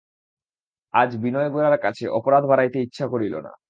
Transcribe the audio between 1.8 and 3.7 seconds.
কাছে অপরাধ বাড়াইতে ইচ্ছা করিল না।